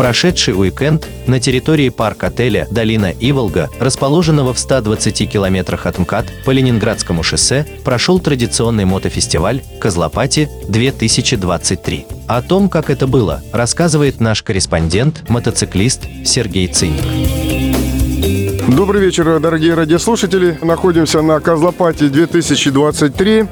[0.00, 7.22] прошедший уикенд на территории парк-отеля «Долина Иволга», расположенного в 120 километрах от МКАД по Ленинградскому
[7.22, 12.06] шоссе, прошел традиционный мотофестиваль «Козлопати-2023».
[12.28, 17.04] О том, как это было, рассказывает наш корреспондент, мотоциклист Сергей Циник.
[18.74, 20.56] Добрый вечер, дорогие радиослушатели.
[20.62, 23.44] Находимся на Козлопате 2023.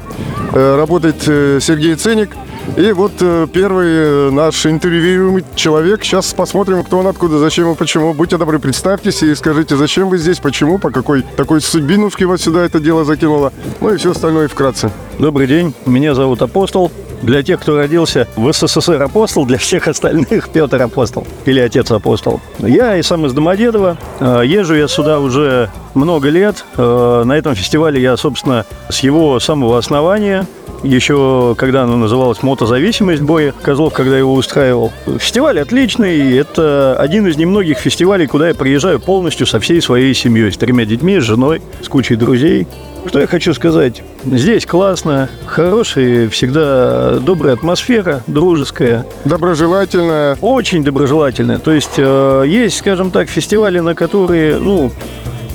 [0.54, 2.30] Э, Работает э, Сергей Ценик.
[2.76, 6.04] И вот э, первый наш интервьюируемый человек.
[6.04, 8.14] Сейчас посмотрим, кто он, откуда, зачем и почему.
[8.14, 12.64] Будьте добры, представьтесь и скажите, зачем вы здесь, почему, по какой такой судьбинушке вас сюда
[12.64, 13.52] это дело закинуло.
[13.80, 14.90] Ну и все остальное вкратце.
[15.18, 16.92] Добрый день, меня зовут Апостол.
[17.22, 22.40] Для тех, кто родился в СССР Апостол, для всех остальных Петр Апостол или Отец Апостол.
[22.58, 23.98] Я и сам из Домодедова.
[24.20, 26.64] Э, Езжу я сюда уже много лет.
[26.76, 30.46] Э, На этом фестивале я, собственно, с его самого основания
[30.82, 34.92] еще когда оно называлось «Мотозависимость боя», Козлов, когда его устраивал.
[35.18, 40.52] Фестиваль отличный, это один из немногих фестивалей, куда я приезжаю полностью со всей своей семьей,
[40.52, 42.66] с тремя детьми, с женой, с кучей друзей.
[43.08, 44.02] Что я хочу сказать?
[44.26, 50.36] Здесь классно, хорошая, всегда добрая атмосфера, дружеская, Доброжелательная.
[50.42, 51.58] очень доброжелательная.
[51.58, 54.92] То есть э, есть, скажем так, фестивали, на которые, ну,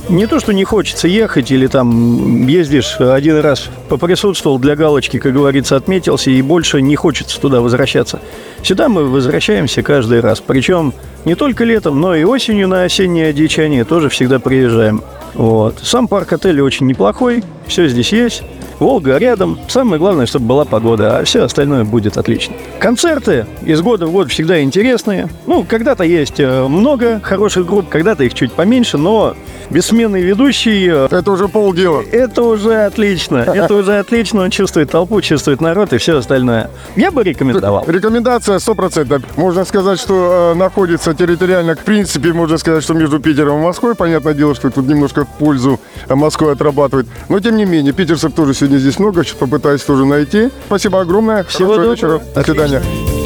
[0.09, 5.33] не то, что не хочется ехать, или там ездишь один раз поприсутствовал для галочки, как
[5.33, 8.19] говорится, отметился, и больше не хочется туда возвращаться.
[8.61, 10.41] Сюда мы возвращаемся каждый раз.
[10.41, 10.93] Причем
[11.25, 15.01] не только летом, но и осенью на осеннее одичание тоже всегда приезжаем.
[15.33, 15.79] Вот.
[15.81, 18.43] Сам парк отеля очень неплохой, все здесь есть.
[18.79, 19.59] Волга рядом.
[19.69, 22.55] Самое главное, чтобы была погода, а все остальное будет отлично.
[22.79, 25.29] Концерты из года в год всегда интересные.
[25.45, 29.35] Ну, когда-то есть э, много хороших групп, когда-то их чуть поменьше, но
[29.69, 32.01] бессменный ведущий Это уже полдела.
[32.11, 33.37] это уже отлично.
[33.37, 34.41] Это уже отлично.
[34.41, 36.69] Он чувствует толпу, чувствует народ и все остальное.
[36.95, 37.85] Я бы рекомендовал.
[37.87, 39.23] Рекомендация 100%.
[39.35, 43.95] Можно сказать, что э, находится территориально, в принципе, можно сказать, что между Питером и Москвой.
[43.95, 47.07] Понятное дело, что тут немножко в пользу э, Москвы отрабатывает.
[47.29, 49.23] Но, тем не менее, питерцев тоже сегодня здесь много.
[49.23, 50.49] Сейчас попытаюсь тоже найти.
[50.67, 51.43] Спасибо огромное.
[51.43, 51.91] Всего доброго.
[51.91, 52.21] вечера.
[52.35, 53.22] До свидания.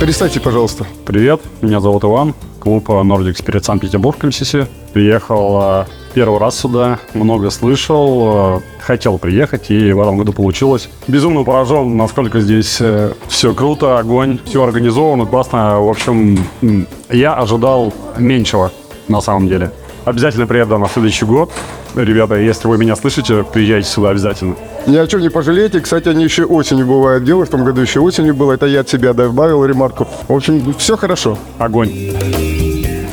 [0.00, 0.86] Представьте, пожалуйста.
[1.04, 4.54] Привет, меня зовут Иван, клуб Nordic Spirit Санкт-Петербург МСС.
[4.92, 10.88] Приехал э, первый раз сюда, много слышал, э, хотел приехать, и в этом году получилось.
[11.08, 12.80] Безумно поражен, насколько здесь
[13.26, 15.80] все круто, огонь, все организовано, классно.
[15.80, 16.38] В общем,
[17.10, 18.70] я ожидал меньшего,
[19.08, 19.72] на самом деле.
[20.08, 21.52] Обязательно приеду на следующий год.
[21.94, 24.56] Ребята, если вы меня слышите, приезжайте сюда обязательно.
[24.86, 25.80] Ни о чем не пожалеете.
[25.80, 27.44] Кстати, они еще осенью бывают дело.
[27.44, 28.52] В том году еще осенью было.
[28.54, 30.08] Это я от себя добавил ремарку.
[30.26, 31.36] В общем, все хорошо.
[31.58, 31.90] Огонь.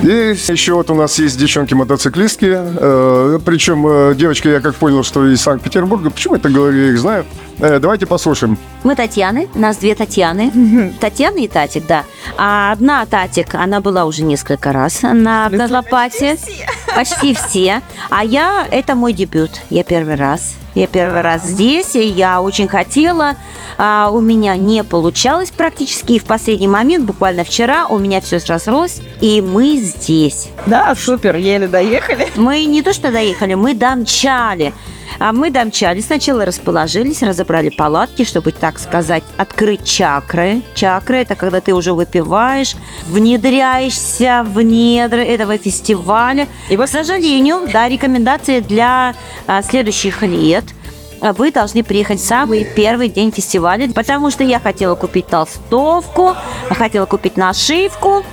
[0.05, 2.51] И еще вот у нас есть девчонки-мотоциклистки.
[2.53, 6.11] Э, причем э, девочки, я как понял, что из Санкт-Петербурга.
[6.11, 7.25] Почему это говорю, я их знаю.
[7.57, 8.55] Э, давайте послушаем.
[8.83, 10.93] Мы Татьяны, нас две Татьяны.
[10.99, 12.03] Татьяна и Татик, да.
[12.37, 16.37] А одна Татик, она была уже несколько раз на Козлопате.
[16.95, 17.81] Почти все.
[18.11, 19.49] А я, это мой дебют.
[19.71, 20.55] Я первый раз.
[20.75, 23.35] Я первый раз здесь, и я очень хотела.
[23.77, 26.13] А, у меня не получалось практически.
[26.13, 30.49] И в последний момент, буквально вчера, у меня все срослось, и мы здесь.
[30.65, 32.27] Да, супер, еле доехали.
[32.35, 34.73] Мы не то что доехали, мы домчали.
[35.19, 40.61] А мы домчали, сначала расположились, разобрали палатки, чтобы, так сказать, открыть чакры.
[40.73, 42.75] Чакры– это когда ты уже выпиваешь,
[43.07, 46.47] внедряешься в недра этого фестиваля.
[46.69, 49.15] И, к сожалению, да, рекомендации для
[49.47, 50.65] а, следующих лет
[51.21, 56.35] а, вы должны приехать самый первый день фестиваля, потому что я хотела купить толстовку,
[56.69, 58.23] хотела купить нашивку,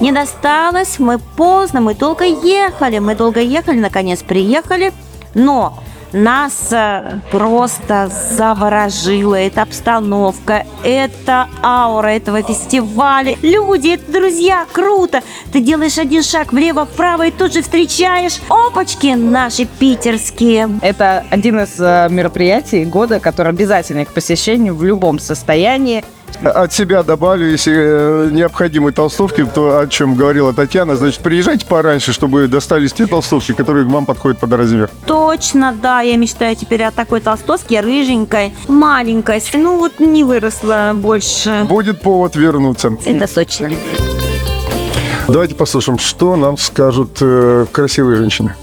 [0.00, 4.92] не досталось, мы поздно, мы долго ехали, мы долго ехали, наконец приехали,
[5.34, 5.78] но
[6.12, 13.36] нас э, просто заворожила эта обстановка, эта аура этого фестиваля.
[13.42, 15.22] Люди, это друзья, круто.
[15.52, 20.78] Ты делаешь один шаг влево-вправо и тут же встречаешь опачки наши питерские.
[20.82, 26.04] Это один из э, мероприятий года, который обязательно к посещению в любом состоянии.
[26.42, 32.12] От себя добавлю, если э, необходимы толстовки, то о чем говорила Татьяна, значит, приезжайте пораньше,
[32.12, 34.88] чтобы достались те толстовки, которые к вам подходят под размер.
[35.06, 39.42] Точно, да, я мечтаю теперь о такой толстовке, рыженькой, маленькой.
[39.54, 41.66] Ну вот не выросла больше.
[41.68, 42.96] Будет повод вернуться.
[43.04, 43.76] Это Сочи.
[45.28, 48.54] Давайте послушаем, что нам скажут э, красивые женщины.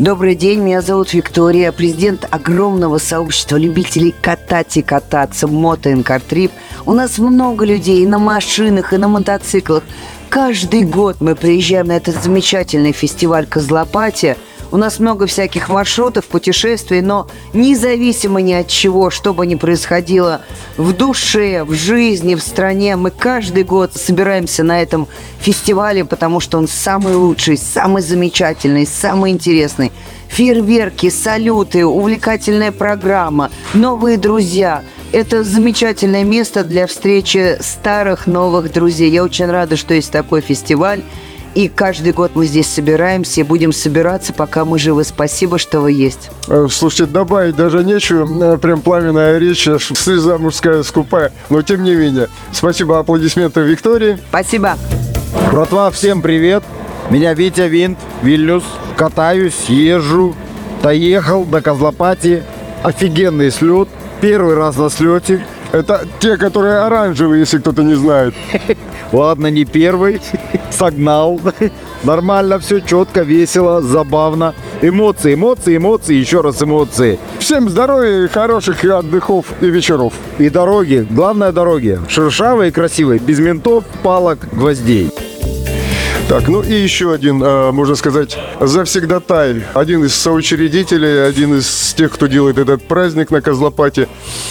[0.00, 5.94] Добрый день, меня зовут Виктория, президент огромного сообщества любителей катать и кататься, мото
[6.26, 6.52] Трип.
[6.86, 9.82] У нас много людей и на машинах, и на мотоциклах.
[10.30, 14.38] Каждый год мы приезжаем на этот замечательный фестиваль Козлопатия.
[14.72, 20.42] У нас много всяких маршрутов, путешествий, но независимо ни от чего, что бы ни происходило
[20.76, 25.08] в душе, в жизни, в стране, мы каждый год собираемся на этом
[25.40, 29.90] фестивале, потому что он самый лучший, самый замечательный, самый интересный.
[30.28, 39.10] Фейерверки, салюты, увлекательная программа, новые друзья– это замечательное место для встречи старых, новых друзей.
[39.10, 41.02] Я очень рада, что есть такой фестиваль.
[41.54, 45.04] И каждый год мы здесь собираемся и будем собираться, пока мы живы.
[45.04, 46.30] Спасибо, что вы есть.
[46.48, 48.54] Э, Слушайте, добавить даже нечего.
[48.54, 51.32] Э, Прям пламенная речь, слеза мужская скупая.
[51.48, 52.28] Но тем не менее.
[52.52, 54.18] Спасибо, аплодисменты Виктории.
[54.28, 54.76] Спасибо.
[55.52, 56.62] Братва, всем привет!
[57.10, 58.62] Меня Витя Винт, Вильнюс.
[58.96, 60.36] Катаюсь, езжу.
[60.82, 62.44] Доехал до Козлопати.
[62.84, 63.88] Офигенный слет.
[64.20, 65.44] Первый раз на слете.
[65.72, 68.34] Это те, которые оранжевые, если кто-то не знает.
[69.12, 70.20] Ладно, не первый.
[70.70, 71.40] Согнал.
[72.02, 74.54] Нормально все, четко, весело, забавно.
[74.82, 77.18] Эмоции, эмоции, эмоции, еще раз эмоции.
[77.38, 80.14] Всем здоровья, и хороших отдыхов и вечеров.
[80.38, 82.00] И дороги, главное дороги.
[82.08, 85.12] Шершавые и красивые, без ментов, палок, гвоздей.
[86.30, 89.64] Так, ну и еще один, э, можно сказать, завсегдатай.
[89.74, 94.06] Один из соучредителей, один из тех, кто делает этот праздник на Козлопате.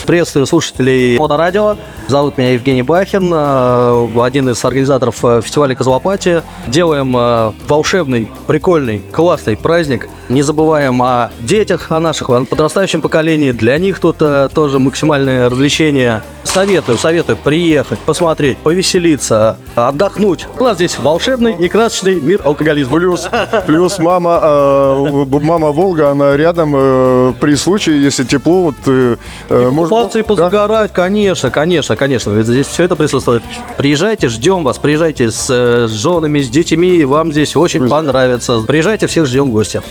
[0.05, 1.77] Приветствую слушателей Монорадио.
[2.09, 6.43] Зовут меня Евгений Бахин, э, один из организаторов э, фестиваля Козлопати.
[6.67, 10.09] Делаем э, волшебный, прикольный, классный праздник.
[10.29, 13.51] Не забываем о детях, о наших, о подрастающем поколении.
[13.51, 16.21] Для них тут э, тоже максимальное развлечение.
[16.43, 20.45] Советую, советую приехать, посмотреть, повеселиться, отдохнуть.
[20.59, 22.97] У нас здесь волшебный и красочный мир алкоголизма.
[22.97, 23.27] Плюс,
[23.65, 29.15] плюс мама, э, мама Волга, она рядом э, при случае, если тепло, вот э,
[29.49, 30.27] э, может- Купаться и Да?
[30.27, 32.31] позагорать, конечно, конечно, конечно.
[32.31, 33.41] Ведь Здесь все это присутствует.
[33.77, 34.77] Приезжайте, ждем вас.
[34.77, 37.03] Приезжайте с, э, с женами, с детьми.
[37.03, 38.61] Вам здесь очень понравится.
[38.67, 39.81] Приезжайте, всех ждем в гости.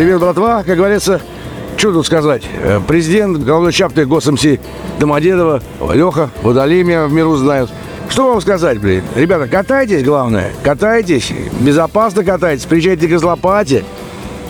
[0.00, 0.62] Привет, братва.
[0.62, 1.20] Как говорится,
[1.76, 2.42] что тут сказать?
[2.62, 4.42] Э, Президент, главный чапты ГосМС
[4.98, 5.60] Домодедово,
[5.92, 7.70] Леха, Водолей меня в миру знают.
[8.08, 9.02] Что вам сказать, блин?
[9.14, 10.52] Ребята, катайтесь, главное.
[10.62, 11.30] Катайтесь,
[11.60, 13.84] безопасно катайтесь, приезжайте к Козлопате.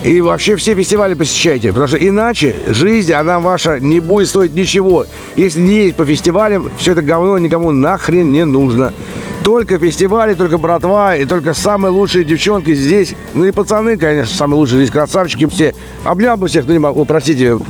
[0.05, 5.05] И вообще все фестивали посещайте, потому что иначе жизнь, она ваша не будет стоить ничего.
[5.35, 8.93] Если не есть по фестивалям, все это говно никому нахрен не нужно.
[9.43, 13.15] Только фестивали, только братва и только самые лучшие девчонки здесь.
[13.33, 15.73] Ну и пацаны, конечно, самые лучшие здесь красавчики все.
[16.03, 17.57] Обнял бы всех, ну не могу, простите.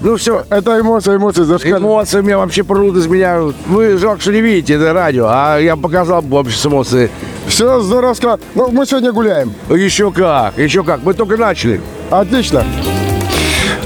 [0.00, 1.82] Ну все, Это эмоции, эмоции зашкаливают.
[1.84, 3.40] эмоции меня вообще прут из меня.
[3.66, 7.10] Вы жалко, что не видите это радио, а я показал бы вообще с эмоции.
[7.48, 8.38] Все здорово.
[8.54, 9.52] Ну, мы сегодня гуляем.
[9.68, 11.80] Еще как, еще как, мы только начали.
[12.10, 12.64] Отлично.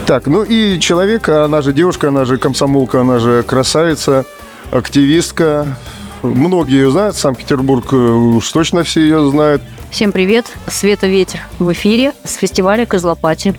[0.04, 4.26] Так, ну и человек, она же девушка, она же комсомолка, она же красавица,
[4.70, 5.78] активистка.
[6.22, 9.60] Многие ее знают, Санкт-Петербург э, уж точно все ее знают.
[9.90, 10.46] Всем привет!
[10.68, 13.54] Света Ветер в эфире с фестиваля Козлопати.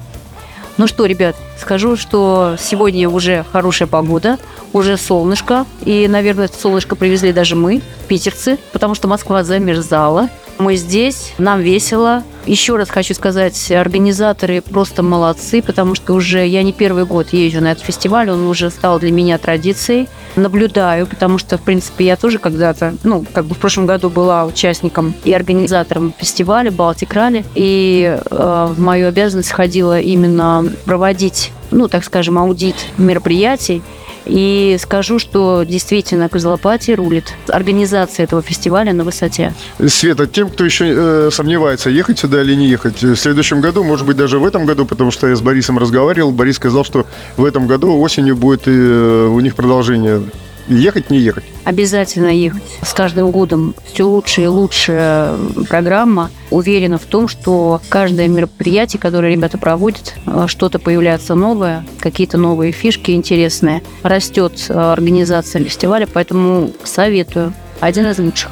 [0.78, 4.40] Ну что, ребят, скажу, что сегодня уже хорошая погода,
[4.72, 5.66] уже солнышко.
[5.84, 10.30] И, наверное, солнышко привезли даже мы, питерцы, потому что Москва замерзала.
[10.60, 12.24] Мы здесь, нам весело.
[12.46, 17.62] Еще раз хочу сказать, организаторы просто молодцы, потому что уже я не первый год езжу
[17.62, 20.10] на этот фестиваль, он уже стал для меня традицией.
[20.36, 24.46] Наблюдаю, потому что, в принципе, я тоже когда-то, ну, как бы в прошлом году была
[24.46, 31.88] участником и организатором фестиваля Балтик Ралли, и э, в мою обязанность входило именно проводить, ну,
[31.88, 33.82] так скажем, аудит мероприятий,
[34.26, 37.34] и скажу, что действительно Козлопати рулит.
[37.48, 39.54] Организация этого фестиваля на высоте.
[39.88, 44.06] Света, тем, кто еще э, сомневается, ехать сюда или не ехать, в следующем году, может
[44.06, 47.06] быть, даже в этом году, потому что я с Борисом разговаривал, Борис сказал, что
[47.38, 50.24] в этом году осенью будет э, у них продолжение.
[50.68, 51.44] Ехать, не ехать.
[51.66, 52.64] Обязательно ехать.
[52.82, 55.36] С каждым годом все лучше и лучше
[55.70, 56.30] программа.
[56.52, 62.72] Уверена в том, что каждое мероприятие, которое ребята проводят, э, что-то появляется новое, какие-то новые
[62.72, 63.82] фишки интересные.
[64.04, 67.54] Растет э, организация фестиваля, поэтому советую.
[67.80, 68.52] Один из лучших.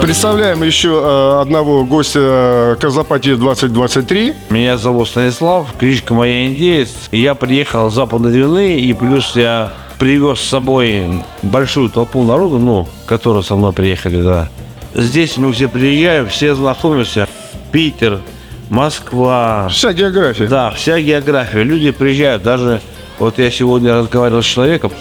[0.00, 4.34] Представляем еще э, одного гостя Козлопатии 2023.
[4.50, 6.90] Меня зовут Станислав, кличка моя индеец.
[7.12, 12.88] Я приехал с Западной Двины, и плюс я привез с собой большую толпу народу, ну,
[13.06, 14.48] которые со мной приехали, да.
[14.94, 17.28] Здесь мы все приезжаем, все знакомимся.
[17.72, 18.20] Питер,
[18.70, 19.68] Москва.
[19.70, 20.46] Вся география.
[20.46, 21.62] Да, вся география.
[21.62, 22.80] Люди приезжают, даже
[23.18, 24.92] вот я сегодня разговаривал с человеком,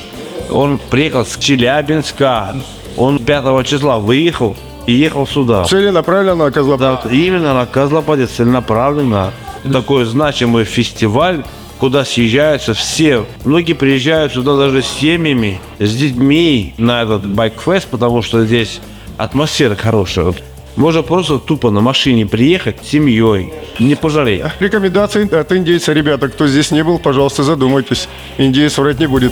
[0.50, 2.56] он приехал с Челябинска,
[2.98, 5.64] он 5 числа выехал и ехал сюда.
[5.66, 7.00] Целенаправленно на Козлопатию.
[7.04, 9.32] Да, именно на Козлопаде целенаправленно.
[9.72, 11.44] Такой значимый фестиваль,
[11.80, 13.26] куда съезжаются все.
[13.44, 18.80] Многие приезжают сюда даже с семьями, с детьми на этот байкфест, потому что здесь
[19.18, 20.34] атмосфера хорошая.
[20.76, 24.44] Можно просто тупо на машине приехать с семьей, не пожалеть.
[24.60, 25.94] Рекомендации от индейца.
[25.94, 28.10] Ребята, кто здесь не был, пожалуйста, задумайтесь.
[28.38, 29.32] Индейец врать не будет.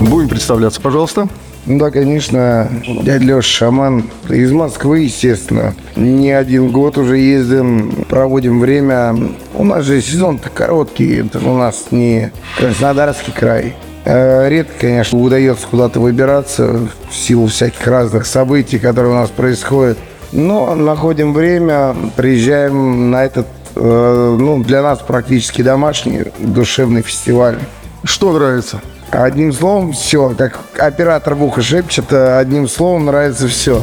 [0.00, 1.28] Будем представляться, пожалуйста.
[1.66, 2.70] Ну да, конечно,
[3.02, 5.74] дядя Леша Шаман из Москвы, естественно.
[5.96, 9.16] Не один год уже ездим, проводим время.
[9.52, 13.74] У нас же сезон-то короткий, это у нас не Краснодарский край.
[14.04, 19.98] Э, Редко, конечно, удается куда-то выбираться в силу всяких разных событий, которые у нас происходят.
[20.30, 27.58] Но находим время, приезжаем на этот, э, ну, для нас практически домашний душевный фестиваль.
[28.04, 28.80] Что нравится?
[29.16, 30.34] Одним словом, все.
[30.36, 33.82] Как оператор в ухо шепчет, э, одним словом нравится все.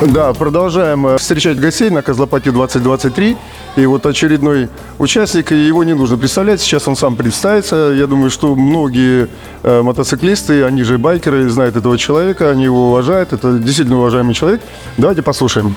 [0.00, 3.36] Да, продолжаем э, встречать гостей на Козлопате 2023.
[3.74, 4.68] И вот очередной
[5.00, 7.92] участник, и его не нужно представлять, сейчас он сам представится.
[7.96, 9.28] Я думаю, что многие
[9.64, 13.32] э, мотоциклисты, они же байкеры, знают этого человека, они его уважают.
[13.32, 14.60] Это действительно уважаемый человек.
[14.96, 15.74] Давайте послушаем.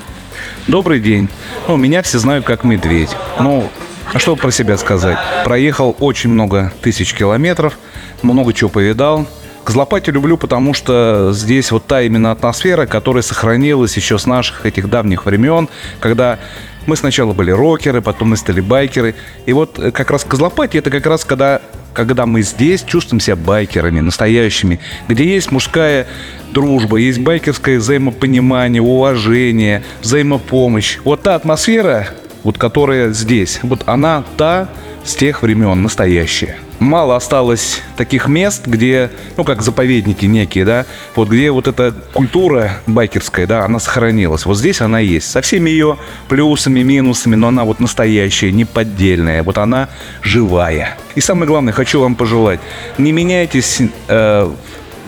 [0.68, 1.30] Добрый день.
[1.68, 3.16] Ну, меня все знают как медведь.
[3.40, 3.68] Ну,
[4.14, 5.18] а что про себя сказать?
[5.44, 7.78] Проехал очень много тысяч километров,
[8.22, 9.28] много чего повидал.
[9.64, 14.90] Козлопати люблю, потому что здесь вот та именно атмосфера, которая сохранилась еще с наших этих
[14.90, 15.68] давних времен,
[16.00, 16.40] когда
[16.86, 19.14] мы сначала были рокеры, потом мы стали байкеры.
[19.46, 21.62] И вот э, как раз Козлопати это как раз когда,
[21.94, 26.08] когда мы здесь чувствуем себя байкерами, настоящими, где есть мужская
[26.54, 31.00] дружба, есть байкерское взаимопонимание, уважение, взаимопомощь.
[31.04, 32.08] Вот та атмосфера,
[32.44, 34.70] вот которая здесь, вот она та
[35.04, 36.58] с тех времен, настоящая.
[36.80, 42.82] Мало осталось таких мест, где, ну, как заповедники некие, да, вот где вот эта культура
[42.86, 44.46] байкерская, да, она сохранилась.
[44.46, 45.32] Вот здесь она есть.
[45.32, 49.42] Со всеми ее плюсами, минусами, но она вот настоящая, не поддельная.
[49.42, 49.90] Вот она
[50.22, 50.98] живая.
[51.16, 52.60] И самое главное, хочу вам пожелать,
[53.00, 54.52] не меняйтесь э,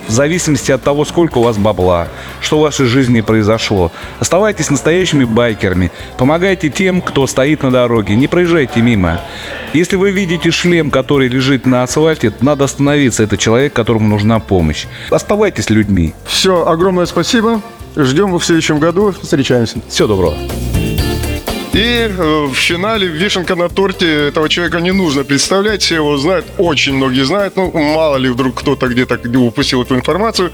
[0.09, 2.07] в зависимости от того, сколько у вас бабла,
[2.41, 3.91] что в вашей жизни произошло.
[4.19, 5.91] Оставайтесь настоящими байкерами.
[6.17, 8.15] Помогайте тем, кто стоит на дороге.
[8.15, 9.21] Не проезжайте мимо.
[9.73, 13.23] Если вы видите шлем, который лежит на асфальте, надо остановиться.
[13.23, 14.87] Это человек, которому нужна помощь.
[15.11, 16.13] Оставайтесь людьми.
[16.25, 17.61] Все, огромное спасибо.
[17.95, 19.13] Ждем в следующем году.
[19.21, 19.79] Встречаемся.
[19.89, 20.78] Всего доброго.
[21.73, 26.45] И э, в финале вишенка на торте этого человека не нужно представлять, все его знают,
[26.57, 30.51] очень многие знают, ну мало ли вдруг кто-то где-то упустил эту информацию.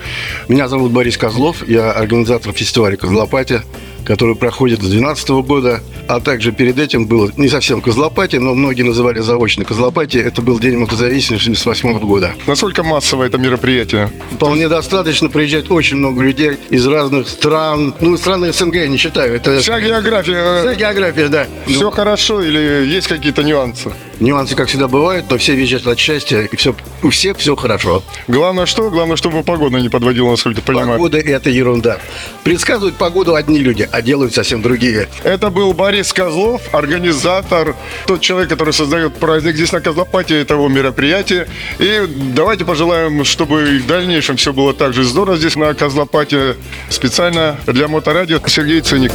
[0.49, 3.63] Меня зовут Борис Козлов, я организатор фестиваля Козлопатия,
[4.05, 8.83] который проходит с 2012 года, а также перед этим был не совсем Козлопатия, но многие
[8.83, 12.33] называли заочно Козлопатия, это был День мотозависимости 1978 года.
[12.47, 14.11] Насколько массовое это мероприятие?
[14.31, 19.35] Вполне достаточно, приезжает очень много людей из разных стран, ну страны СНГ я не считаю,
[19.35, 19.59] это...
[19.59, 20.61] Вся география.
[20.61, 21.47] Вся география, да.
[21.65, 23.91] Все хорошо или есть какие-то нюансы?
[24.19, 28.03] Нюансы, как всегда, бывают, но все визжат от счастья, и все, у всех все хорошо.
[28.27, 28.89] Главное что?
[28.89, 30.93] Главное, чтобы погода не подводила, насколько я понимаю.
[30.93, 31.99] Погода– это ерунда.
[32.43, 35.09] Предсказывают погоду одни люди, а делают совсем другие.
[35.23, 37.75] Это был Борис Козлов, организатор,
[38.07, 41.47] тот человек, который создает праздник здесь на Козлопате, этого мероприятия.
[41.79, 42.01] И
[42.33, 46.55] давайте пожелаем, чтобы и в дальнейшем все было так же здорово здесь на Козлопате.
[46.89, 49.11] Специально для Моторадио Сергей Циник.